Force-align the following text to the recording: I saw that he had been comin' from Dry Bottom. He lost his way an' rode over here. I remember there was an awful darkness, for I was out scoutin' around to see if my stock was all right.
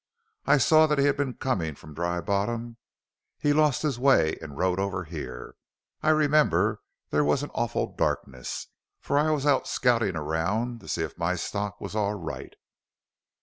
I 0.47 0.57
saw 0.57 0.87
that 0.87 0.97
he 0.97 1.05
had 1.05 1.15
been 1.15 1.35
comin' 1.35 1.75
from 1.75 1.93
Dry 1.93 2.21
Bottom. 2.21 2.77
He 3.37 3.53
lost 3.53 3.83
his 3.83 3.99
way 3.99 4.35
an' 4.41 4.53
rode 4.53 4.79
over 4.79 5.03
here. 5.03 5.53
I 6.01 6.09
remember 6.09 6.81
there 7.11 7.23
was 7.23 7.43
an 7.43 7.51
awful 7.53 7.93
darkness, 7.95 8.65
for 8.99 9.19
I 9.19 9.29
was 9.29 9.45
out 9.45 9.67
scoutin' 9.67 10.17
around 10.17 10.79
to 10.79 10.87
see 10.87 11.03
if 11.03 11.19
my 11.19 11.35
stock 11.35 11.79
was 11.79 11.95
all 11.95 12.15
right. 12.15 12.55